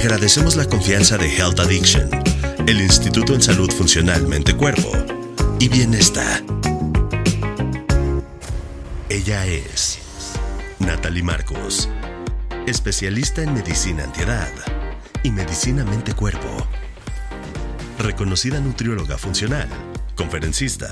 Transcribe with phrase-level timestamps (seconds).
[0.00, 2.08] Agradecemos la confianza de Health Addiction,
[2.66, 4.90] el Instituto en Salud Funcional Mente-Cuerpo
[5.58, 6.42] y Bienestar.
[9.10, 9.98] Ella es
[10.78, 11.90] Natalie Marcos,
[12.66, 14.48] especialista en medicina antiedad
[15.22, 16.66] y medicina mente-cuerpo.
[17.98, 19.68] Reconocida nutrióloga funcional,
[20.16, 20.88] conferencista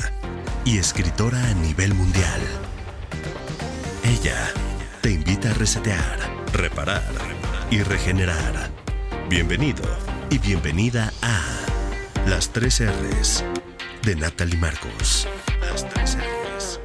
[0.66, 2.42] y escritora a nivel mundial.
[4.04, 4.52] Ella
[5.00, 6.18] te invita a resetear,
[6.52, 7.10] reparar
[7.70, 8.77] y regenerar.
[9.28, 9.84] Bienvenido
[10.30, 11.42] y bienvenida a
[12.26, 13.44] Las 3 R's
[14.02, 15.28] de Natalie Marcos.
[15.70, 16.16] Las 3
[16.56, 16.80] R's.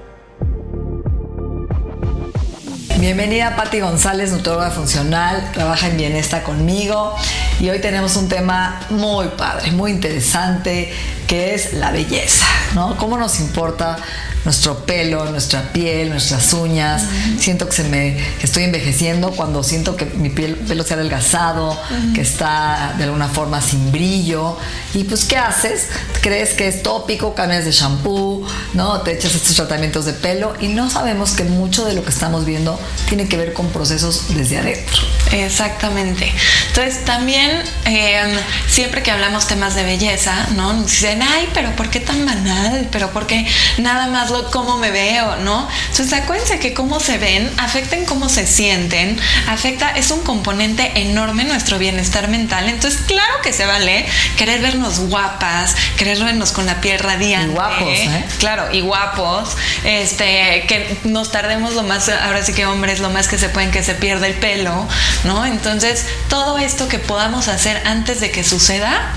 [2.99, 7.15] Bienvenida Patti González, nutrióloga funcional, trabaja en Bienestar conmigo
[7.61, 10.91] y hoy tenemos un tema muy padre, muy interesante,
[11.27, 12.97] que es la belleza, ¿no?
[12.97, 13.97] ¿Cómo nos importa
[14.45, 17.03] nuestro pelo, nuestra piel, nuestras uñas?
[17.39, 20.97] Siento que se me que estoy envejeciendo cuando siento que mi piel, pelo se ha
[20.97, 21.79] adelgazado,
[22.13, 24.57] que está de alguna forma sin brillo.
[24.93, 25.87] Y pues, ¿qué haces?
[26.21, 27.33] ¿Crees que es tópico?
[27.33, 29.01] Cambias de shampoo, ¿no?
[29.01, 32.45] Te echas estos tratamientos de pelo y no sabemos que mucho de lo que estamos
[32.45, 35.01] viendo tiene que ver con procesos desde adentro.
[35.31, 36.31] Exactamente.
[36.67, 37.51] Entonces también
[37.85, 38.21] eh,
[38.67, 40.73] siempre que hablamos temas de belleza, ¿no?
[40.73, 42.87] Nos dicen, ay, pero ¿por qué tan banal?
[42.91, 43.45] ¿Pero por qué
[43.77, 45.37] nada más lo cómo me veo?
[45.37, 45.67] ¿No?
[45.91, 50.91] Entonces acuérdense que cómo se ven afecta en cómo se sienten, afecta, es un componente
[50.95, 52.69] enorme en nuestro bienestar mental.
[52.69, 54.05] Entonces, claro que se vale
[54.37, 57.51] querer vernos guapas, querer vernos con la piel radiante.
[57.51, 58.25] Y guapos, ¿eh?
[58.39, 59.55] Claro, y guapos.
[59.83, 63.71] Este, que nos tardemos lo más, ahora sí que hombres, lo más que se pueden
[63.71, 64.87] que se pierda el pelo,
[65.23, 65.45] ¿no?
[65.45, 69.13] Entonces, todo esto que podamos hacer antes de que suceda,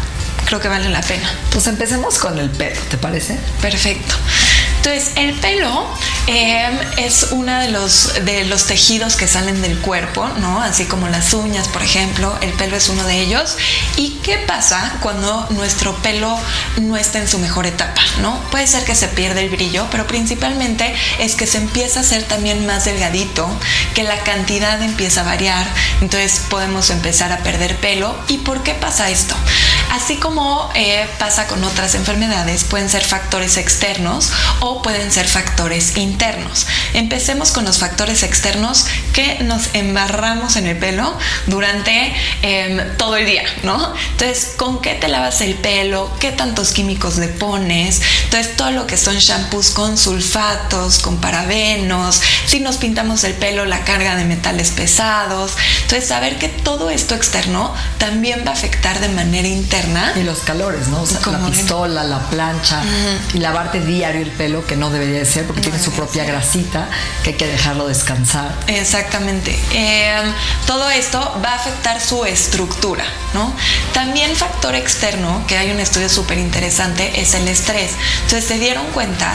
[0.46, 1.30] creo que vale la pena.
[1.50, 3.38] Pues empecemos con el pelo, ¿te parece?
[3.60, 4.14] Perfecto.
[4.86, 5.84] Entonces, el pelo
[6.28, 10.62] eh, es uno de los, de los tejidos que salen del cuerpo, ¿no?
[10.62, 13.56] Así como las uñas, por ejemplo, el pelo es uno de ellos.
[13.96, 16.38] ¿Y qué pasa cuando nuestro pelo
[16.80, 18.40] no está en su mejor etapa, ¿no?
[18.52, 22.22] Puede ser que se pierda el brillo, pero principalmente es que se empieza a hacer
[22.22, 23.48] también más delgadito,
[23.92, 25.66] que la cantidad empieza a variar,
[26.00, 28.16] entonces podemos empezar a perder pelo.
[28.28, 29.34] ¿Y por qué pasa esto?
[29.96, 34.30] Así como eh, pasa con otras enfermedades, pueden ser factores externos
[34.60, 36.66] o pueden ser factores internos.
[36.92, 38.84] Empecemos con los factores externos
[39.14, 43.94] que nos embarramos en el pelo durante eh, todo el día, ¿no?
[44.10, 46.14] Entonces, ¿con qué te lavas el pelo?
[46.20, 48.02] ¿Qué tantos químicos le pones?
[48.24, 53.64] Entonces, todo lo que son shampoos con sulfatos, con parabenos, si nos pintamos el pelo,
[53.64, 55.52] la carga de metales pesados.
[55.82, 59.85] Entonces, saber que todo esto externo también va a afectar de manera interna.
[60.16, 61.02] Y los calores, ¿no?
[61.02, 62.82] O sea, la pistola, la plancha
[63.34, 66.88] y lavarte diario el pelo, que no debería de ser porque tiene su propia grasita,
[67.22, 68.54] que hay que dejarlo descansar.
[68.66, 69.58] Exactamente.
[69.72, 70.16] Eh,
[70.66, 73.04] todo esto va a afectar su estructura,
[73.34, 73.54] ¿no?
[73.92, 77.92] También factor externo, que hay un estudio súper interesante, es el estrés.
[78.22, 79.32] Entonces se dieron cuenta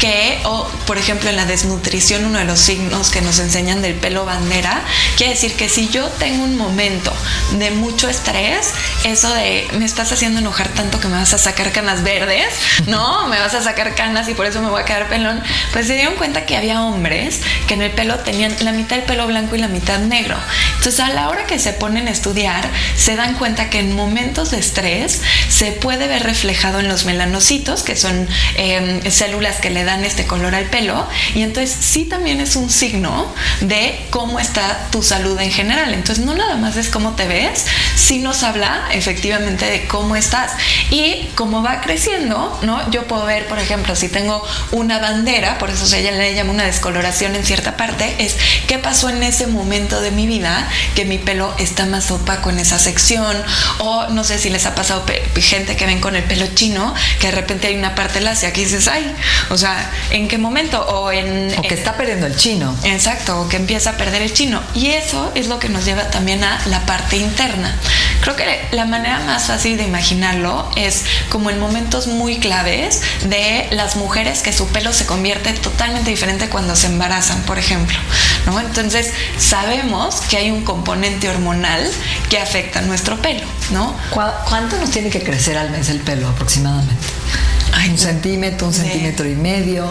[0.00, 3.94] que, o, por ejemplo, en la desnutrición, uno de los signos que nos enseñan del
[3.94, 4.82] pelo bandera,
[5.16, 7.12] quiere decir que si yo tengo un momento
[7.58, 8.70] de mucho estrés,
[9.04, 12.46] eso de me estás haciendo enojar tanto que me vas a sacar canas verdes,
[12.86, 13.28] ¿no?
[13.34, 15.42] Me vas a sacar canas y por eso me voy a quedar pelón.
[15.74, 19.04] Pues se dieron cuenta que había hombres que en el pelo tenían la mitad del
[19.04, 20.36] pelo blanco y la mitad negro.
[20.78, 24.52] Entonces a la hora que se ponen a estudiar, se dan cuenta que en momentos
[24.52, 29.84] de estrés se puede ver reflejado en los melanocitos, que son eh, células que le
[29.84, 31.06] dan este color al pelo.
[31.34, 35.92] Y entonces sí también es un signo de cómo está tu salud en general.
[35.92, 37.66] Entonces no nada más es cómo te ves,
[37.96, 40.52] sí nos habla efectivamente de cómo estás.
[40.90, 42.90] Y como va creciendo, ¿no?
[42.90, 44.42] Yo puedo ver, por ejemplo, si tengo
[44.72, 48.36] una bandera, por eso se le llama una descoloración en cierta parte, es
[48.66, 52.58] qué pasó en ese momento de mi vida que mi pelo está más opaco en
[52.58, 53.36] esa sección.
[53.78, 55.04] O no sé si les ha pasado
[55.36, 58.60] gente que ven con el pelo chino, que de repente hay una parte lacia que
[58.60, 59.14] dices, ay,
[59.50, 60.80] o sea, ¿en qué momento?
[60.86, 61.52] O en...
[61.58, 62.74] O que en- está perdiendo el chino.
[62.84, 64.60] Exacto, o que empieza a perder el chino.
[64.74, 67.74] Y eso es lo que nos lleva también a la parte interna.
[68.20, 73.00] Creo que la manera más fácil fácil de imaginarlo es como en momentos muy claves
[73.30, 77.96] de las mujeres que su pelo se convierte totalmente diferente cuando se embarazan, por ejemplo.
[78.44, 78.60] ¿no?
[78.60, 81.90] Entonces sabemos que hay un componente hormonal
[82.28, 83.46] que afecta nuestro pelo.
[83.70, 83.96] ¿no?
[84.10, 87.06] ¿Cuánto nos tiene que crecer al mes el pelo aproximadamente?
[87.90, 89.90] un centímetro, un centímetro y medio.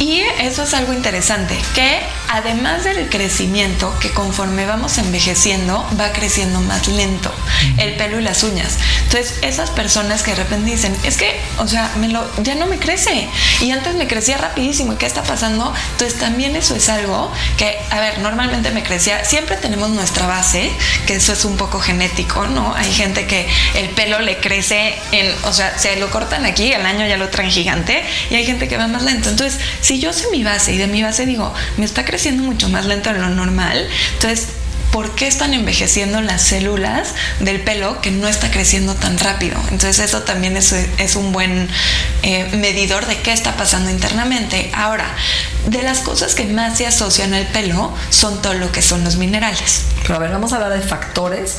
[0.00, 6.60] Y eso es algo interesante, que además del crecimiento, que conforme vamos envejeciendo, va creciendo
[6.60, 7.32] más lento
[7.78, 8.78] el pelo y las uñas.
[9.04, 12.66] Entonces, esas personas que de repente dicen, es que, o sea, me lo, ya no
[12.66, 13.28] me crece.
[13.60, 14.94] Y antes me crecía rapidísimo.
[14.94, 15.72] ¿Y qué está pasando?
[15.92, 20.70] Entonces, también eso es algo que, a ver, normalmente me crecía, siempre tenemos nuestra base,
[21.06, 22.74] que eso es un poco genético, ¿no?
[22.74, 26.86] Hay gente que el pelo le crece en, o sea, se lo cortan aquí, al
[26.86, 29.28] año ya lo traen gigante, y hay gente que va más lento.
[29.28, 32.68] Entonces, si yo sé mi base y de mi base digo, me está creciendo mucho
[32.68, 34.48] más lento de lo normal, entonces
[34.94, 39.58] por qué están envejeciendo las células del pelo que no está creciendo tan rápido.
[39.72, 41.68] Entonces eso también es, un buen
[42.22, 44.70] eh, medidor de qué está pasando internamente.
[44.72, 45.12] Ahora,
[45.66, 49.16] de las cosas que más se asocian al pelo son todo lo que son los
[49.16, 49.82] minerales.
[50.02, 51.56] Pero a ver, vamos a hablar de factores.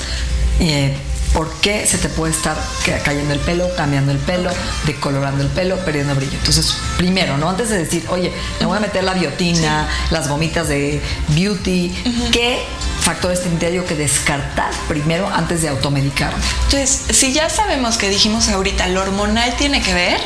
[0.62, 0.96] Eh,
[1.36, 2.58] por qué se te puede estar
[3.04, 4.50] cayendo el pelo, cambiando el pelo,
[4.86, 6.38] decolorando el pelo, perdiendo brillo.
[6.38, 7.50] Entonces, primero, ¿no?
[7.50, 11.94] Antes de decir, oye, me voy a meter la biotina, las gomitas de beauty,
[12.32, 12.64] ¿qué
[13.06, 16.34] factores tendría yo que descartar primero antes de automedicar.
[16.64, 20.20] Entonces, si ya sabemos que dijimos ahorita, lo hormonal tiene que ver,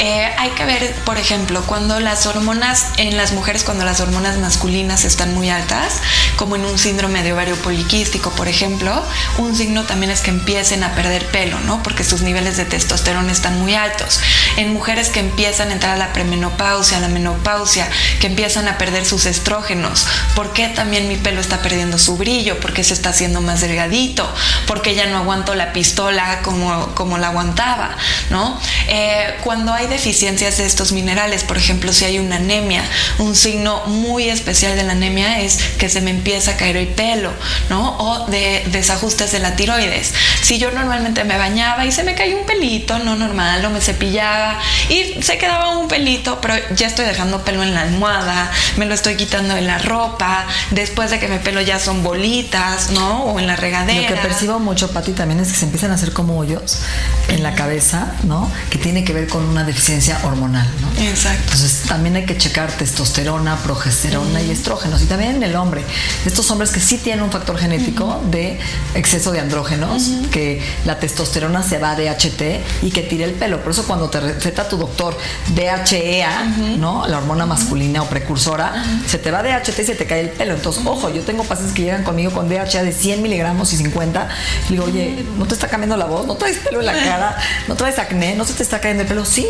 [0.00, 4.38] eh, hay que ver, por ejemplo, cuando las hormonas, en las mujeres, cuando las hormonas
[4.38, 6.00] masculinas están muy altas,
[6.36, 9.04] como en un síndrome de ovario poliquístico, por ejemplo,
[9.38, 11.82] un signo también es que empiecen a perder pelo, ¿no?
[11.82, 14.20] Porque sus niveles de testosterona están muy altos.
[14.56, 17.88] En mujeres que empiezan a entrar a la premenopausia, a la menopausia,
[18.20, 22.58] que empiezan a perder sus estrógenos, ¿por qué también mi pelo está perdiendo su brillo,
[22.60, 24.32] porque se está haciendo más delgadito,
[24.66, 27.96] porque ya no aguanto la pistola como, como la aguantaba,
[28.30, 28.60] ¿no?
[28.88, 32.82] Eh, cuando hay deficiencias de estos minerales, por ejemplo, si hay una anemia,
[33.18, 36.88] un signo muy especial de la anemia es que se me empieza a caer el
[36.88, 37.32] pelo,
[37.68, 37.96] ¿no?
[37.98, 40.12] O de desajustes de la tiroides.
[40.42, 43.80] Si yo normalmente me bañaba y se me caía un pelito, no normal, o me
[43.80, 44.58] cepillaba
[44.88, 48.94] y se quedaba un pelito, pero ya estoy dejando pelo en la almohada, me lo
[48.94, 53.24] estoy quitando de la ropa, después de que mi pelo ya son bolitas, ¿no?
[53.24, 54.08] O en la regadera.
[54.08, 56.80] Lo que percibo mucho, Pati, también es que se empiezan a hacer como hoyos
[57.28, 58.50] en la cabeza, ¿no?
[58.70, 61.02] Que tiene que ver con una deficiencia hormonal, ¿no?
[61.02, 61.42] Exacto.
[61.42, 65.02] Entonces también hay que checar testosterona, progesterona y estrógenos.
[65.02, 65.82] Y también en el hombre.
[66.24, 68.60] Estos hombres que sí tienen un factor genético de
[68.94, 73.60] exceso de andrógenos, que la testosterona se va a DHT y que tire el pelo.
[73.62, 75.18] Por eso cuando te receta tu doctor
[75.56, 76.44] DHEA,
[76.78, 77.08] ¿no?
[77.08, 78.72] La hormona masculina o precursora,
[79.08, 80.54] se te va DHT y se te cae el pelo.
[80.54, 84.28] Entonces, ojo, yo tengo pacientes que llegan conmigo con DHA de 100 miligramos y 50.
[84.68, 86.28] Y digo, oye, ¿no te está cambiando la voz?
[86.28, 87.36] ¿No traes pelo en la cara?
[87.66, 88.36] ¿No traes acné?
[88.36, 89.24] ¿No se te está cayendo el pelo?
[89.24, 89.48] Sí,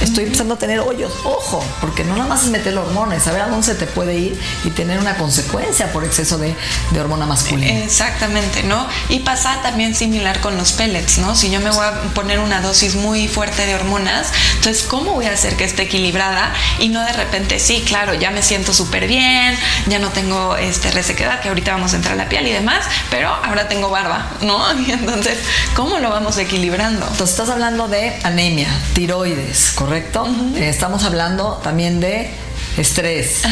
[0.00, 1.12] estoy empezando a tener hoyos.
[1.24, 4.40] Ojo, porque no nada más es meter hormonas, saber a dónde se te puede ir
[4.64, 6.54] y tener una consecuencia por exceso de,
[6.90, 7.84] de hormona masculina.
[7.84, 8.86] Exactamente, ¿no?
[9.08, 11.34] Y pasa también similar con los pellets, ¿no?
[11.34, 15.26] Si yo me voy a poner una dosis muy fuerte de hormonas, entonces, ¿cómo voy
[15.26, 19.06] a hacer que esté equilibrada y no de repente, sí, claro, ya me siento súper
[19.06, 19.56] bien,
[19.86, 22.84] ya no tengo este resequedad, que ahorita vamos a entrar a la piel y demás,
[23.10, 24.62] pero ahora tengo barba, ¿no?
[24.82, 25.38] Y entonces,
[25.76, 27.06] ¿cómo lo vamos equilibrando?
[27.06, 30.26] Entonces, estás hablando de anemia, tiroides, ¿correcto?
[30.56, 32.30] Eh, estamos hablando también de
[32.76, 33.42] estrés,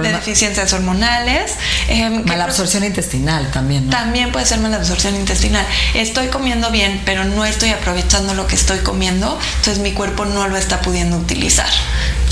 [0.00, 1.52] de deficiencias hormonales,
[1.88, 3.90] eh, mala absorción intestinal también.
[3.90, 5.66] También puede ser mala absorción intestinal.
[5.94, 10.48] Estoy comiendo bien, pero no estoy aprovechando lo que estoy comiendo, entonces mi cuerpo no
[10.48, 11.68] lo está pudiendo utilizar.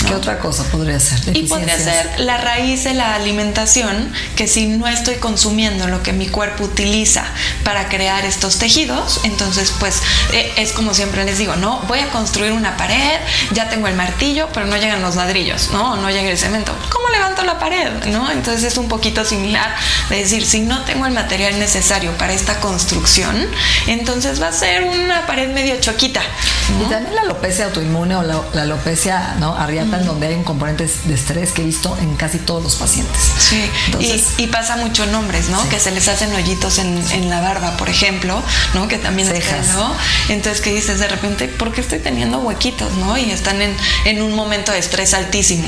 [0.07, 1.35] ¿Qué otra cosa podría ser?
[1.35, 6.13] Y podría ser la raíz de la alimentación, que si no estoy consumiendo lo que
[6.13, 7.25] mi cuerpo utiliza
[7.63, 10.01] para crear estos tejidos, entonces pues
[10.33, 13.19] eh, es como siempre les digo, no, voy a construir una pared,
[13.51, 15.95] ya tengo el martillo, pero no llegan los ladrillos, ¿no?
[15.95, 16.75] No llega el cemento.
[16.91, 18.05] ¿Cómo levanto la pared?
[18.07, 18.31] ¿No?
[18.31, 19.75] Entonces es un poquito similar
[20.09, 23.35] de decir, si no tengo el material necesario para esta construcción,
[23.87, 26.21] entonces va a ser una pared medio choquita.
[26.81, 29.55] Y también la alopecia autoinmune o la, alopecia ¿no?
[29.55, 33.31] arriata donde hay un componente de estrés que he visto en casi todos los pacientes.
[33.37, 33.69] Sí,
[34.37, 35.67] y, pasa mucho en hombres, ¿no?
[35.69, 38.41] Que se les hacen hoyitos en, la barba, por ejemplo,
[38.73, 38.87] ¿no?
[38.87, 39.73] Que también Cejas.
[39.73, 39.93] ¿no?
[40.29, 43.17] Entonces, que dices de repente, ¿por qué estoy teniendo huequitos, ¿no?
[43.17, 45.67] Y están en, en un momento de estrés altísimo.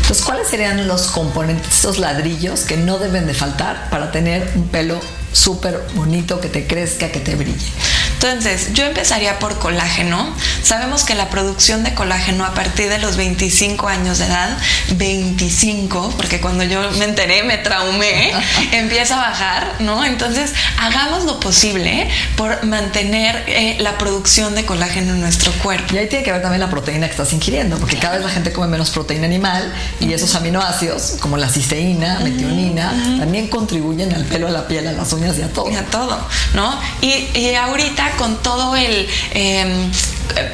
[0.00, 4.68] Entonces, ¿cuáles serían los componentes, esos ladrillos que no deben de faltar para tener un
[4.68, 5.00] pelo
[5.32, 7.72] súper bonito, que te crezca, que te brille?
[8.20, 10.34] Entonces, yo empezaría por colágeno.
[10.64, 14.58] Sabemos que la producción de colágeno a partir de los 25 años de edad,
[14.96, 18.32] 25, porque cuando yo me enteré, me traumé,
[18.72, 20.04] empieza a bajar, ¿no?
[20.04, 25.94] Entonces, hagamos lo posible por mantener eh, la producción de colágeno en nuestro cuerpo.
[25.94, 28.32] Y ahí tiene que ver también la proteína que estás ingiriendo, porque cada vez la
[28.32, 34.24] gente come menos proteína animal y esos aminoácidos, como la cisteína, metionina, también contribuyen al
[34.24, 35.70] pelo, a la piel, a las uñas y a todo.
[35.70, 36.18] Y a todo,
[36.54, 36.80] ¿no?
[37.00, 39.08] Y, y ahorita con todo el...
[39.32, 39.90] em,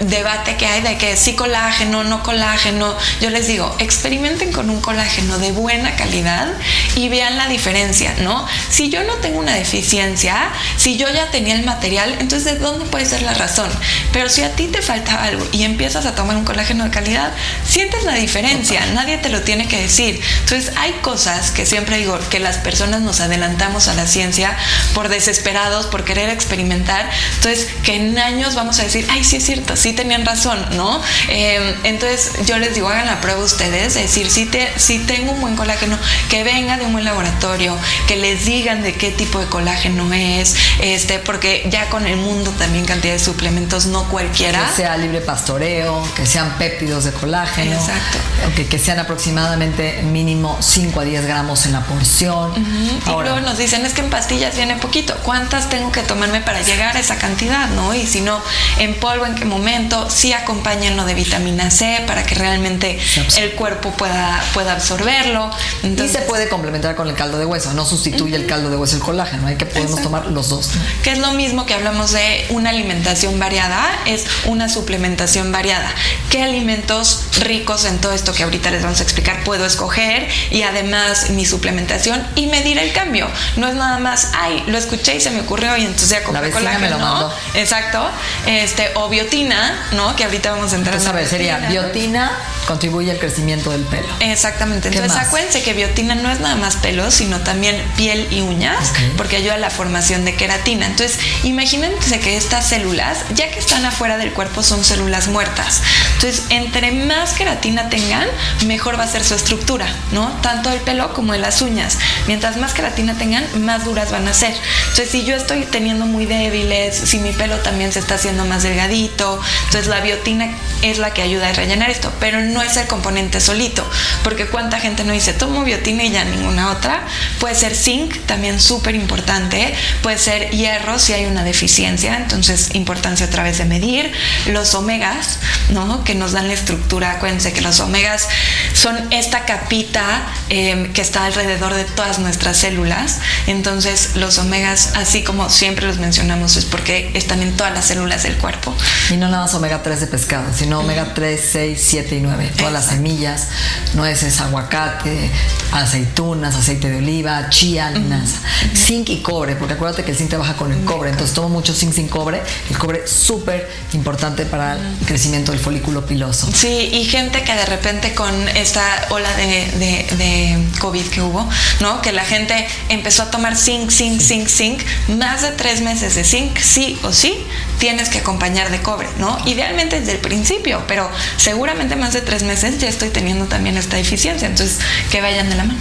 [0.01, 2.97] debate que hay de que sí colágeno, no colágeno.
[3.21, 6.49] Yo les digo, experimenten con un colágeno de buena calidad
[6.95, 8.47] y vean la diferencia, ¿no?
[8.71, 12.85] Si yo no tengo una deficiencia, si yo ya tenía el material, entonces ¿de dónde
[12.87, 13.71] puede ser la razón?
[14.13, 17.33] Pero si a ti te falta algo y empiezas a tomar un colágeno de calidad,
[17.69, 20.21] sientes la diferencia, nadie te lo tiene que decir.
[20.41, 24.57] Entonces hay cosas que siempre digo que las personas nos adelantamos a la ciencia
[24.95, 29.45] por desesperados, por querer experimentar, entonces que en años vamos a decir, ay, sí es
[29.45, 31.01] cierto, sí tenían razón, ¿no?
[31.29, 35.33] Eh, entonces yo les digo, hagan la prueba ustedes, es decir, si, te, si tengo
[35.33, 39.39] un buen colágeno, que venga de un buen laboratorio, que les digan de qué tipo
[39.39, 44.67] de colágeno es, este, porque ya con el mundo también cantidad de suplementos, no cualquiera.
[44.69, 47.73] Que sea libre pastoreo, que sean péptidos de colágeno.
[47.73, 48.19] Exacto.
[48.57, 52.53] Que, que sean aproximadamente mínimo 5 a 10 gramos en la porción.
[52.57, 55.17] Y Ahora, luego nos dicen, es que en pastillas viene poquito.
[55.23, 57.69] ¿Cuántas tengo que tomarme para llegar a esa cantidad?
[57.71, 57.95] ¿no?
[57.95, 58.41] Y si no,
[58.79, 60.09] en polvo, ¿en qué momento?
[60.11, 62.99] Sí acompáñenlo de vitamina C para que realmente
[63.37, 65.51] el cuerpo pueda, pueda absorberlo.
[65.83, 67.73] y Entonces, se puede complementar con el caldo de hueso.
[67.73, 69.47] No sustituye el caldo de hueso el colágeno.
[69.47, 70.09] Hay que podemos Exacto.
[70.11, 70.71] tomar los dos.
[71.03, 75.91] que es lo mismo que hablamos de una alimentación variada, es una suplementación variada.
[76.31, 80.29] ¿Qué alimentos ricos en todo esto que ahorita les vamos a explicar puedo escoger?
[80.51, 83.29] Y además mi suplementación y medir el cambio.
[83.57, 86.43] No es nada más, ay, lo escuché y se me ocurrió y entonces ya compré
[86.43, 87.05] me colágeno, lo ¿no?
[87.13, 87.35] mandó.
[87.55, 88.09] Exacto.
[88.47, 89.44] Este, o biotina,
[89.93, 90.17] ¿no?
[90.17, 92.33] Que ahorita vamos a entrar Entonces, a en la ver, sería biotina
[92.67, 94.09] contribuye al crecimiento del pelo.
[94.21, 94.91] Exactamente.
[94.91, 95.27] ¿Qué Entonces más?
[95.29, 98.99] acuérdense que biotina no es nada más pelo, sino también piel y uñas, Ok.
[99.17, 100.87] porque ayuda a la formación de queratina.
[100.87, 105.83] Entonces, imagínense que estas células, ya que están afuera del cuerpo, son células muertas.
[106.15, 108.27] Entonces, entre más queratina tengan,
[108.67, 110.29] mejor va a ser su estructura, ¿no?
[110.43, 111.99] Tanto el pelo como de las uñas.
[112.27, 114.55] Mientras más queratina tengan, más duras van a ser.
[114.91, 118.63] Entonces, si yo estoy teniendo muy débiles, si mi pelo también se está haciendo más
[118.63, 120.49] delgadito, entonces la biotina
[120.83, 123.85] es la que ayuda a rellenar esto, pero no es el componente solito,
[124.23, 127.03] porque cuánta gente no dice, tomo biotina y ya ninguna otra.
[127.39, 133.27] Puede ser zinc, también súper importante, puede ser hierro si hay una deficiencia, entonces importancia
[133.27, 134.13] otra vez de medir.
[134.47, 135.39] Los omegas,
[135.71, 136.05] ¿no?
[136.05, 138.29] Que nos dan la estructura, acuérdense que los omegas
[138.73, 145.23] son esta capita eh, que está alrededor de todas nuestras células, entonces los omegas, así
[145.23, 148.75] como siempre los mencionamos, es porque están en todas las células del cuerpo.
[149.11, 152.44] Y no nada más omega 3 de pescado, sino omega 3, 6, 7 y 9.
[152.57, 153.49] Todas las semillas,
[153.95, 155.31] nueces, aguacate,
[155.73, 158.39] aceitunas, aceite de oliva, chía, linaza.
[158.75, 161.11] Zinc y cobre, porque acuérdate que el zinc trabaja con el cobre.
[161.11, 162.43] Entonces tomo mucho zinc sin cobre.
[162.71, 166.49] El cobre es súper importante para el crecimiento del folículo piloso.
[166.53, 169.45] Sí, y gente que de repente con esta ola de,
[169.79, 171.49] de- de COVID que hubo,
[171.81, 172.01] ¿no?
[172.03, 176.25] Que la gente empezó a tomar zinc, zinc, zinc, zinc, más de tres meses de
[176.25, 177.35] zinc, sí o sí,
[177.79, 179.37] tienes que acompañar de cobre, ¿no?
[179.47, 183.97] Idealmente desde el principio, pero seguramente más de tres meses ya estoy teniendo también esta
[183.97, 184.79] deficiencia, entonces
[185.11, 185.81] que vayan de la mano.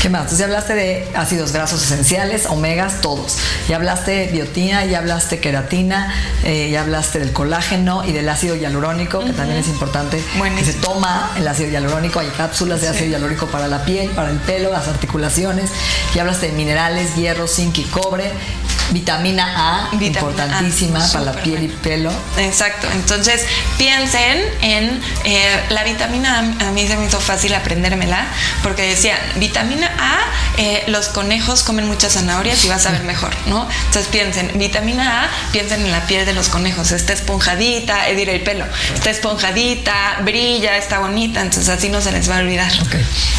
[0.00, 0.22] ¿Qué más?
[0.22, 3.36] Entonces ya hablaste de ácidos grasos esenciales, omegas, todos.
[3.68, 8.56] Ya hablaste de biotina, ya hablaste queratina, eh, ya hablaste del colágeno y del ácido
[8.56, 10.16] hialurónico, que también es importante.
[10.16, 10.72] Que Buenísimo.
[10.72, 14.38] se toma el ácido hialurónico, hay cápsulas de ácido hialurónico para la piel, para el
[14.38, 15.70] pelo, las articulaciones.
[16.14, 18.32] Ya hablaste de minerales, hierro, zinc y cobre.
[18.90, 22.10] Vitamina A, Vitamina importantísima A, para la piel y pelo.
[22.38, 23.44] Exacto, entonces
[23.78, 28.26] piensen en eh, la vitamina A, a mí se me hizo fácil aprendérmela,
[28.62, 30.18] porque decía, vitamina A,
[30.56, 33.68] eh, los conejos comen muchas zanahorias y vas a ver mejor, ¿no?
[33.86, 38.30] Entonces piensen, vitamina A, piensen en la piel de los conejos, está esponjadita, es decir,
[38.30, 38.64] el pelo,
[38.94, 42.72] está esponjadita, brilla, está bonita, entonces así no se les va a olvidar.
[42.82, 42.94] Ok.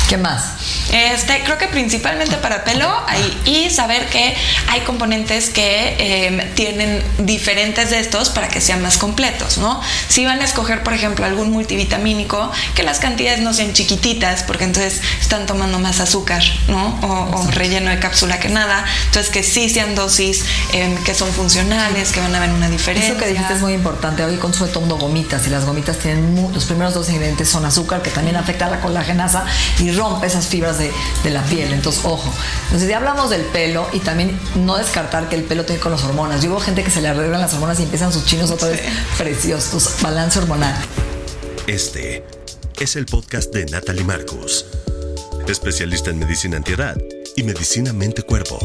[0.10, 0.44] ¿Qué más?
[0.92, 4.36] Este, creo que principalmente para pelo hay- y saber que
[4.70, 9.82] hay componentes que eh, tienen diferentes de estos para que sean más completos, ¿no?
[10.10, 14.66] Si van a escoger, por ejemplo, algún multivitamínico, que las cantidades no sean chiquititas, porque
[14.66, 17.00] entonces están tomando más azúcar, ¿no?
[17.02, 18.86] O, relleno de cápsula que nada.
[19.06, 23.12] Entonces, que sí sean dosis em, que son funcionales, que van a ver una diferencia.
[23.12, 24.24] Eso que dijiste es muy importante.
[24.24, 28.02] Hoy consumo todo mundo gomitas y las gomitas tienen los primeros dos ingredientes son azúcar,
[28.02, 29.46] que también afecta a la colagenasa
[29.80, 30.92] y rompe esas fibras de,
[31.24, 31.74] de la piel.
[31.74, 32.32] Entonces, ojo.
[32.66, 36.04] Entonces, ya hablamos del pelo y también no descartar que el pelo tiene con las
[36.04, 36.42] hormonas.
[36.42, 38.82] Yo veo gente que se le arreglan las hormonas y empiezan sus chinos otra vez
[39.18, 39.90] preciosos.
[40.02, 40.76] Balance hormonal.
[41.68, 42.26] Este
[42.80, 44.66] es el podcast de Natalie Marcos,
[45.52, 46.98] especialista en medicina antiedad
[47.36, 48.60] y medicina mente-cuerpo.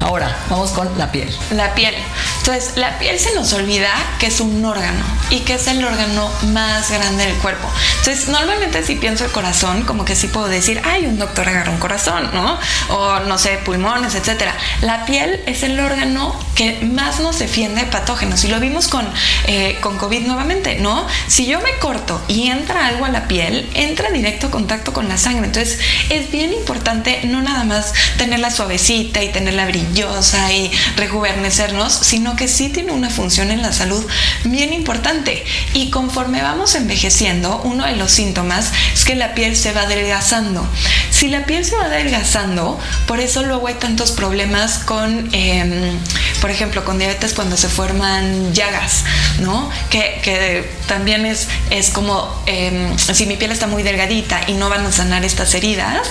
[0.00, 1.28] Ahora, vamos con la piel.
[1.52, 1.94] La piel.
[2.38, 6.30] Entonces, la piel se nos olvida que es un órgano y que es el órgano
[6.48, 7.68] más grande del cuerpo.
[7.98, 11.70] Entonces, normalmente si pienso el corazón, como que sí puedo decir, ay, un doctor agarra
[11.70, 12.58] un corazón, ¿no?
[12.88, 14.54] O no sé, pulmones, etcétera.
[14.80, 18.42] La piel es el órgano que más nos defiende de patógenos.
[18.44, 19.06] Y lo vimos con,
[19.46, 21.06] eh, con COVID nuevamente, ¿no?
[21.26, 25.18] Si yo me corto y entra algo a la piel, entra directo contacto con la
[25.18, 25.46] sangre.
[25.46, 25.78] Entonces,
[26.08, 32.48] es bien importante no nada más tenerla suavecita y tenerla brillosa y rejuvenecernos, sino que
[32.48, 34.04] sí tiene una función en la salud
[34.44, 35.44] bien importante.
[35.74, 40.66] Y conforme vamos envejeciendo, uno de los síntomas es que la piel se va adelgazando.
[41.10, 45.98] Si la piel se va adelgazando, por eso luego hay tantos problemas con, em,
[46.40, 49.04] por ejemplo, con diabetes cuando se forman llagas,
[49.40, 49.70] ¿no?
[49.90, 54.68] Que, que también es, es como em, si mi piel está muy delgadita y no
[54.68, 56.08] van a sanar estas heridas,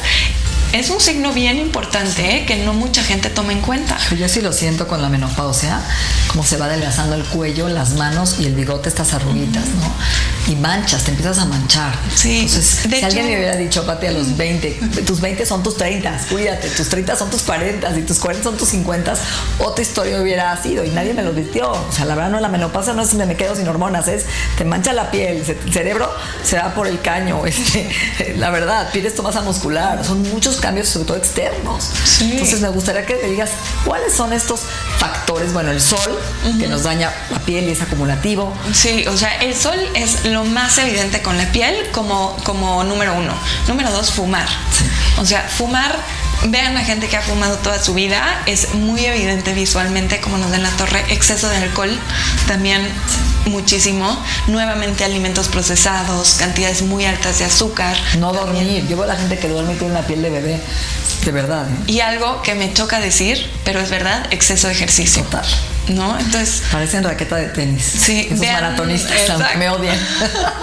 [0.73, 2.45] es un signo bien importante ¿eh?
[2.45, 3.97] que no mucha gente toma en cuenta.
[4.17, 5.81] Yo sí lo siento con la menopausia,
[6.27, 9.91] como se va adelgazando el cuello, las manos y el bigote, estas arruguitas, ¿no?
[10.47, 11.93] Y manchas, te empiezas a manchar.
[12.15, 12.39] Sí.
[12.39, 14.71] Entonces, si alguien me hubiera dicho, Pati, a los 20,
[15.05, 18.57] tus 20 son tus 30, cuídate, tus 30 son tus 40 y tus 40 son
[18.57, 19.13] tus 50,
[19.59, 21.71] otra historia hubiera sido y nadie me lo vistió.
[21.71, 24.25] O sea, la verdad no, la menopausia no es me quedo sin hormonas, es
[24.57, 26.09] te mancha la piel, el cerebro
[26.43, 27.89] se va por el caño, este,
[28.37, 31.89] la verdad, pierdes tu masa muscular, son muchos cambios, sobre todo externos.
[32.21, 33.51] Entonces me gustaría que te digas
[33.85, 34.61] cuáles son estos
[34.97, 35.53] factores.
[35.53, 36.17] Bueno, el sol,
[36.59, 38.53] que nos daña la piel y es acumulativo.
[38.73, 43.13] Sí, o sea, el sol es lo más evidente con la piel como, como número
[43.13, 43.33] uno.
[43.67, 44.47] Número dos, fumar.
[45.17, 45.97] O sea, fumar
[46.45, 50.51] Vean a gente que ha fumado toda su vida, es muy evidente visualmente como nos
[50.51, 51.99] da en la torre, exceso de alcohol
[52.47, 52.87] también
[53.45, 54.17] muchísimo,
[54.47, 57.95] nuevamente alimentos procesados, cantidades muy altas de azúcar.
[58.17, 60.59] No dormir, yo veo a la gente que duerme y tiene una piel de bebé,
[61.25, 61.67] de verdad.
[61.69, 61.91] ¿eh?
[61.91, 65.23] Y algo que me choca decir, pero es verdad, exceso de ejercicio.
[65.23, 65.45] Total.
[65.89, 66.17] ¿no?
[66.19, 66.63] Entonces.
[66.71, 67.83] Parecen raqueta de tenis.
[67.83, 69.97] Sí, Esos maratonistas me odian.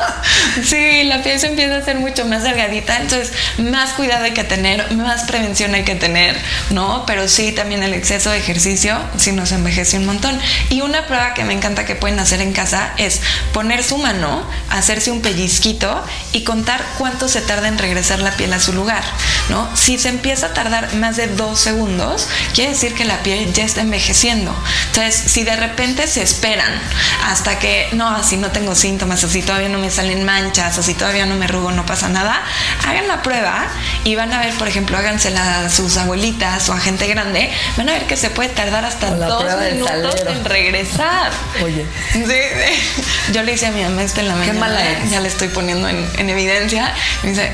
[0.64, 4.45] sí, la piel se empieza a ser mucho más delgadita, entonces más cuidado hay que
[4.45, 6.37] tener, más prevención hay que tener,
[6.71, 7.04] ¿no?
[7.06, 10.39] Pero sí, también el exceso de ejercicio sí nos envejece un montón.
[10.71, 12.63] Y una prueba que me encanta que pueden hacer en casa
[12.96, 13.20] es
[13.52, 18.52] poner su mano, hacerse un pellizquito y contar cuánto se tarda en regresar la piel
[18.52, 19.02] a su lugar,
[19.48, 19.68] ¿no?
[19.76, 23.64] Si se empieza a tardar más de dos segundos, quiere decir que la piel ya
[23.64, 24.54] está envejeciendo.
[24.88, 26.72] Entonces, si de repente se esperan
[27.26, 31.26] hasta que, no, así no tengo síntomas, si todavía no me salen manchas, si todavía
[31.26, 32.42] no me rugo, no pasa nada,
[32.86, 33.66] hagan la prueba
[34.04, 37.88] y van a ver, por ejemplo, hágansela a sus abuelitas o a gente grande, van
[37.88, 41.32] a ver que se puede tardar hasta dos minutos en regresar.
[41.62, 41.86] Oye.
[43.32, 44.52] Yo le hice a mi mamá esta en la mañana.
[44.52, 46.95] Qué mala Ya le estoy poniendo en, en evidencia.
[47.23, 47.52] Me dice,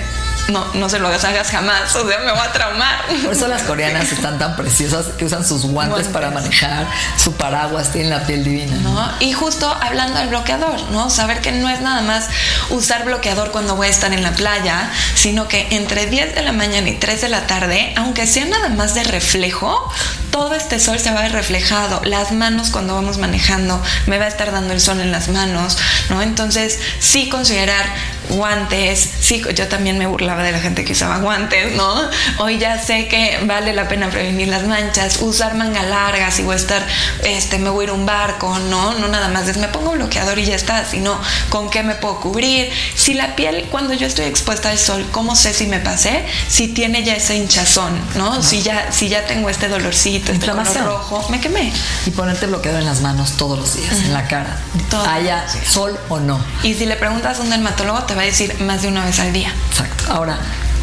[0.51, 3.05] no, no se lo hagas jamás, o sea, me voy a traumar.
[3.25, 6.87] Por eso las coreanas están tan preciosas que usan sus guantes, para manejar,
[7.17, 8.77] su paraguas, tienen la piel divina.
[8.77, 9.13] ¿No?
[9.21, 11.11] Y justo hablando del bloqueador, ¿no?
[11.11, 12.29] Saber que no es nada más
[12.71, 16.53] usar bloqueador cuando voy a estar en la playa, sino que entre 10 de la
[16.53, 19.93] mañana y 3 de la tarde, aunque sea nada más de reflejo,
[20.31, 22.01] todo este sol se va a ver reflejado.
[22.05, 25.77] Las manos cuando vamos manejando, me va a estar dando el sol en las manos,
[26.09, 26.23] ¿no?
[26.23, 27.85] Entonces, sí considerar
[28.31, 31.95] guantes, sí, yo también me burlaba de la gente que usaba guantes, ¿no?
[32.39, 36.55] Hoy ya sé que vale la pena prevenir las manchas, usar manga larga, si voy
[36.55, 36.87] a estar,
[37.25, 38.95] este, me voy a ir a un barco, ¿no?
[38.95, 42.21] No nada más es me pongo bloqueador y ya está, sino con qué me puedo
[42.21, 42.71] cubrir.
[42.95, 46.25] Si la piel, cuando yo estoy expuesta al sol, ¿cómo sé si me pasé?
[46.49, 48.43] Si tiene ya ese hinchazón, ¿no?
[48.43, 51.73] Si, ya, si ya tengo este dolorcito, este color rojo, me quemé.
[52.07, 54.57] Y ponerte bloqueador en las manos todos los días, en la cara,
[55.09, 56.41] haya sol o no.
[56.63, 59.19] Y si le preguntas a un dermatólogo, te va a decir más de una vez
[59.21, 59.53] al día.
[59.71, 60.05] Exacto.
[60.13, 60.39] Ahora,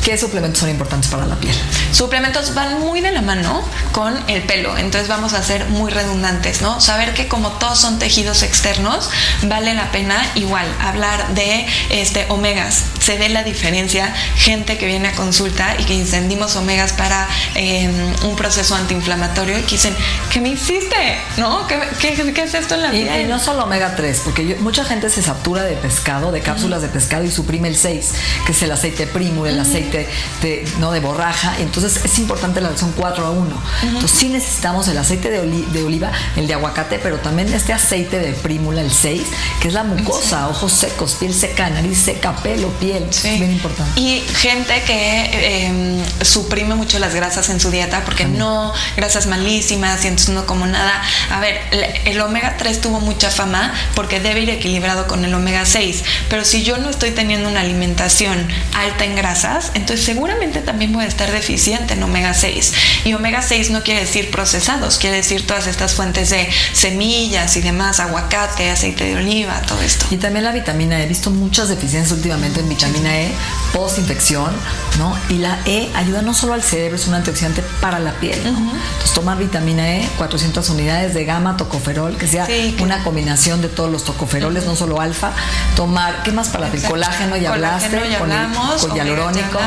[0.08, 1.54] ¿Qué suplementos son importantes para la piel?
[1.92, 6.62] Suplementos van muy de la mano con el pelo, entonces vamos a ser muy redundantes,
[6.62, 6.80] ¿no?
[6.80, 9.10] Saber que como todos son tejidos externos,
[9.42, 12.86] vale la pena igual hablar de este, omegas.
[13.02, 17.94] Se ve la diferencia, gente que viene a consulta y que encendimos omegas para em,
[18.24, 19.94] un proceso antiinflamatorio y que dicen,
[20.32, 21.18] ¿qué me hiciste?
[21.36, 21.68] ¿No?
[21.68, 23.24] ¿Qué, qué, es esto en la piel?
[23.24, 26.88] Y, no solo omega 3, porque mucha gente se satura de pescado, de cápsulas de
[26.88, 28.14] pescado y suprime el 6,
[28.46, 29.97] que es el aceite primo, el aceite
[30.42, 30.92] de, ¿no?
[30.92, 31.56] de borraja.
[31.60, 33.62] Entonces es importante la relación 4 a 1.
[33.84, 35.40] Entonces sí necesitamos el aceite de,
[35.84, 39.22] oliva, el de aguacate, pero también este aceite de prímula, el 6,
[39.62, 43.08] que es la mucosa, ojos secos, piel seca, nariz seca, pelo, piel.
[43.12, 43.30] Sí.
[43.30, 44.00] Es bien importante.
[44.00, 50.04] Y gente que em, suprime mucho las grasas en su dieta porque no, grasas malísimas
[50.06, 51.02] y entonces no como nada.
[51.32, 51.62] A ver,
[52.06, 56.46] el omega 3 tuvo mucha fama porque debe ir equilibrado con el omega 6, pero
[56.46, 61.08] si yo no estoy teniendo una alimentación alta en grasas, entonces seguramente también voy a
[61.08, 62.74] estar deficiente en omega 6.
[63.06, 67.62] Y omega 6 no quiere decir procesados, quiere decir todas estas fuentes de semillas y
[67.62, 70.06] demás, aguacate, aceite de oliva, todo esto.
[70.10, 71.04] Y también la vitamina E.
[71.04, 73.32] He visto muchas deficiencias últimamente en vitamina E,
[73.74, 74.52] post-infección,
[74.98, 75.18] ¿no?
[75.30, 78.40] Y la E ayuda no solo al cerebro, es un antioxidante para la piel.
[78.46, 82.48] Entonces, tomar vitamina E, 400 unidades de gamma, tocoferol, que sea
[82.80, 85.32] una combinación de todos los tocoferoles, no solo alfa.
[85.76, 86.84] Tomar, ¿qué más para la piel?
[86.84, 89.60] Colágeno, ya hablaste, ya hablamos, con, hialurónico.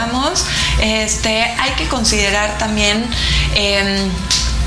[0.81, 3.09] Este, hay que considerar también.
[3.55, 4.11] Eh,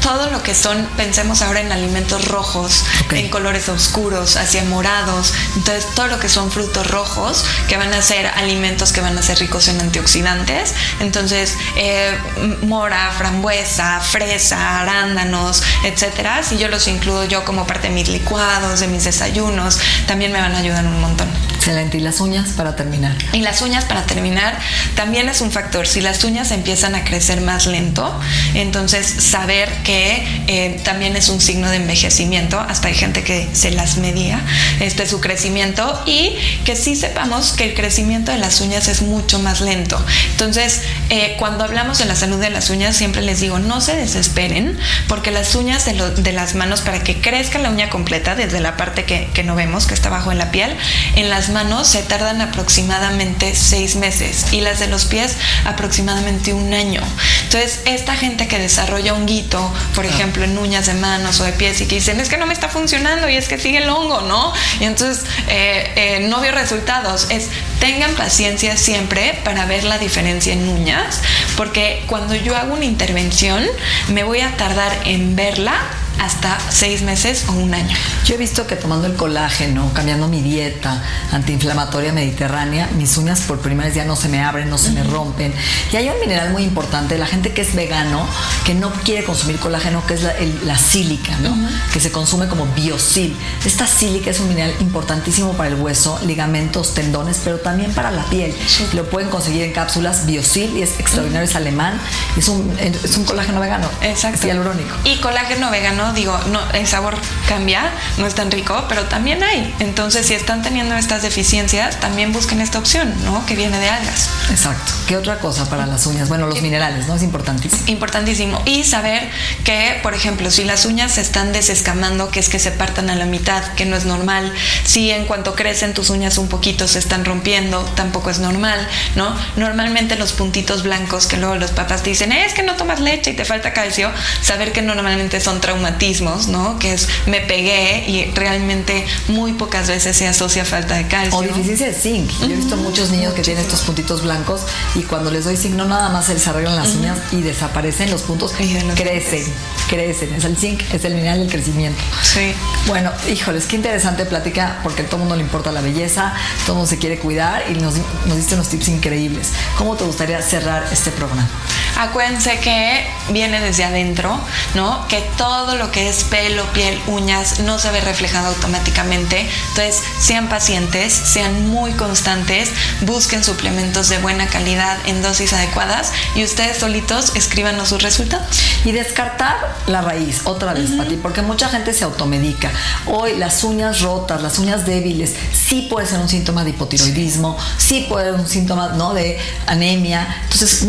[0.03, 5.87] todo lo que son, pensemos ahora en alimentos rojos, en colores oscuros, hacia morados, entonces
[5.95, 9.39] todo lo que son frutos rojos, que van a ser alimentos que van a ser
[9.39, 12.17] ricos en antioxidantes, entonces eh,
[12.63, 18.81] mora, frambuesa, fresa, arándanos, etcétera, si yo los incluyo yo como parte de mis licuados,
[18.81, 21.29] de mis desayunos, también me van a ayudar un montón.
[21.63, 21.97] Excelente.
[21.97, 23.15] ¿Y las uñas para terminar?
[23.31, 24.59] Y las uñas para terminar
[24.95, 25.87] también es un factor.
[25.87, 28.13] Si las uñas empiezan a crecer más lento,
[28.53, 32.59] entonces saber que eh, también es un signo de envejecimiento.
[32.59, 34.41] Hasta hay gente que se las medía
[34.81, 39.39] este, su crecimiento y que sí sepamos que el crecimiento de las uñas es mucho
[39.39, 40.05] más lento.
[40.31, 43.95] Entonces, eh, cuando hablamos de la salud de las uñas, siempre les digo, no se
[43.95, 48.59] desesperen porque las uñas de, de las manos, para que crezca la uña completa, desde
[48.59, 50.75] la parte que, que no vemos, que está abajo en la piel,
[51.15, 56.73] en las manos se tardan aproximadamente seis meses y las de los pies aproximadamente un
[56.73, 57.01] año.
[57.43, 61.79] Entonces, esta gente que desarrolla honguito, por ejemplo, en uñas de manos o de pies
[61.81, 64.21] y que dicen, es que no me está funcionando y es que sigue el hongo,
[64.21, 64.53] ¿no?
[64.79, 67.27] Y entonces eh, eh, no veo resultados.
[67.29, 71.21] Es, tengan paciencia siempre para ver la diferencia en uñas,
[71.55, 73.63] porque cuando yo hago una intervención,
[74.09, 75.75] me voy a tardar en verla
[76.19, 77.95] hasta seis meses o un año.
[78.25, 83.59] Yo he visto que tomando el colágeno, cambiando mi dieta antiinflamatoria mediterránea, mis uñas por
[83.59, 85.53] primera vez ya no se me abren, no se me rompen.
[85.91, 88.25] Y hay un mineral muy importante, la gente que es vegano,
[88.65, 90.21] que no quiere consumir colágeno, que es
[90.63, 91.55] la, sílica, ¿no?
[91.91, 93.35] Que se consume como biosil.
[93.65, 98.23] Esta sílica es un mineral importantísimo para el hueso, ligamentos, tendones, pero también para la
[98.25, 98.53] piel.
[98.93, 101.99] Lo pueden conseguir en cápsulas biosil y es extraordinario, es alemán.
[102.37, 103.87] Es un, es un colágeno vegano.
[104.01, 104.45] Exacto.
[104.45, 104.95] hialurónico.
[105.03, 109.73] Y colágeno vegano digo, no, el sabor cambia, no es tan rico, pero también hay.
[109.79, 113.45] Entonces, si están teniendo estas deficiencias, también busquen esta opción, ¿no?
[113.45, 114.29] Que viene de algas.
[114.49, 115.02] Exacto.
[115.13, 116.27] ¿Qué otra cosa para las uñas?
[116.27, 117.15] Bueno, los minerales, ¿no?
[117.15, 117.83] Es importantísimo.
[117.85, 118.59] Importantísimo.
[118.65, 119.29] Y saber
[119.63, 123.15] que, por ejemplo, si las uñas se están desescamando, que es que se partan a
[123.15, 124.51] la mitad, que no es normal.
[124.85, 129.35] Si en cuanto crecen tus uñas un poquito se están rompiendo, tampoco es normal, ¿no?
[129.55, 133.29] Normalmente los puntitos blancos que luego los papás te dicen, es que no tomas leche
[133.29, 134.09] y te falta calcio,
[134.41, 136.79] saber que normalmente son traumáticos ¿no?
[136.79, 141.37] Que es me pegué y realmente muy pocas veces se asocia falta de calcio.
[141.37, 142.31] O deficiencia de zinc.
[142.39, 144.61] Yo he visto muchos niños que tienen estos puntitos blancos
[144.95, 148.11] y cuando les doy zinc no nada más se les arreglan las uñas y desaparecen
[148.11, 149.43] los puntos, crecen,
[149.87, 150.33] crecen.
[150.33, 152.01] Es el zinc, es el mineral del crecimiento.
[152.21, 152.53] Sí.
[152.87, 156.33] Bueno, híjoles, qué interesante plática porque a todo mundo le importa la belleza,
[156.65, 159.51] todo mundo se quiere cuidar y nos, nos diste unos tips increíbles.
[159.77, 161.47] ¿Cómo te gustaría cerrar este programa?
[161.97, 164.39] Acuérdense que viene desde adentro,
[164.73, 165.07] ¿no?
[165.07, 169.47] Que todo lo que es pelo, piel, uñas no se ve reflejado automáticamente.
[169.69, 172.69] Entonces, sean pacientes, sean muy constantes,
[173.01, 178.47] busquen suplementos de buena calidad en dosis adecuadas y ustedes solitos escríbanos sus resultados.
[178.85, 179.55] Y descartar
[179.87, 182.71] la raíz, otra vez, Pati, porque mucha gente se automedica.
[183.05, 188.05] Hoy las uñas rotas, las uñas débiles, sí puede ser un síntoma de hipotiroidismo, sí
[188.09, 189.13] puede ser un síntoma ¿no?
[189.13, 190.41] de anemia.
[190.43, 190.83] Entonces,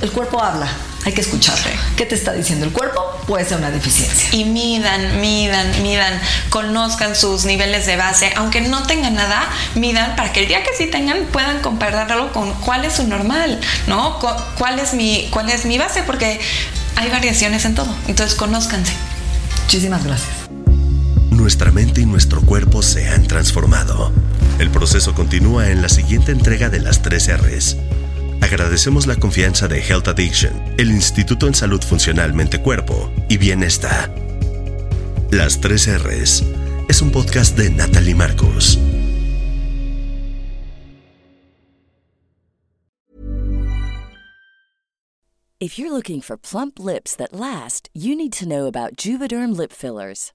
[0.00, 0.68] el cuerpo habla
[1.04, 1.70] hay que escucharle.
[1.96, 3.00] ¿Qué te está diciendo el cuerpo?
[3.26, 4.28] Puede ser una deficiencia.
[4.32, 10.32] Y midan, midan, midan, conozcan sus niveles de base, aunque no tengan nada, midan para
[10.32, 14.18] que el día que sí tengan puedan compararlo con cuál es su normal, ¿no?
[14.58, 16.02] ¿Cuál es mi, cuál es mi base?
[16.02, 16.40] Porque
[16.96, 18.94] hay variaciones en todo, entonces conózcanse.
[19.64, 20.30] Muchísimas gracias.
[21.30, 24.12] Nuestra mente y nuestro cuerpo se han transformado.
[24.58, 27.76] El proceso continúa en la siguiente entrega de las tres R's.
[28.44, 34.14] Agradecemos la confianza de Health Addiction, el Instituto en Salud Funcional Mente Cuerpo y Bienestar.
[35.30, 36.44] Las tres R's
[36.86, 38.78] es un podcast de Natalie Marcos.
[45.58, 49.72] If you're looking for plump lips that last, you need to know about Juvederm lip
[49.72, 50.34] fillers.